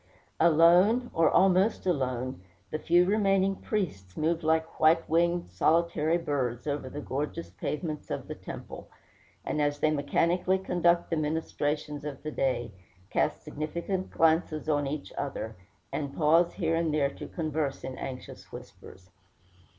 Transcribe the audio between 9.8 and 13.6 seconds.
mechanically conduct the ministrations of the day, cast